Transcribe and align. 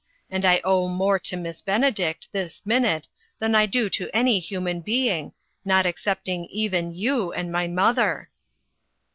And 0.31 0.45
I 0.45 0.61
owe 0.63 0.87
more 0.87 1.19
to 1.19 1.37
Miss 1.37 1.61
Benedict, 1.61 2.29
this 2.31 2.65
minute, 2.65 3.07
than 3.37 3.53
I 3.53 3.67
do 3.67 3.87
to 3.91 4.09
any 4.15 4.39
human 4.39 4.81
being, 4.81 5.31
not 5.63 5.85
excepting 5.85 6.45
even 6.45 6.91
you 6.95 7.31
and 7.33 7.51
my 7.51 7.67
mother." 7.67 8.31